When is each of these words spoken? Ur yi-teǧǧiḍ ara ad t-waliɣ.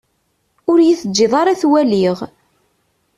Ur 0.71 0.77
yi-teǧǧiḍ 0.85 1.33
ara 1.41 1.49
ad 1.53 1.59
t-waliɣ. 1.61 2.17